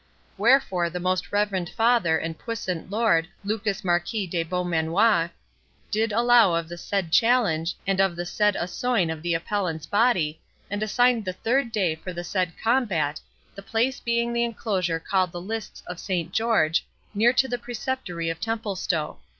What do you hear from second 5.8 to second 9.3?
did allow of the said challenge, and of the said 'essoine' of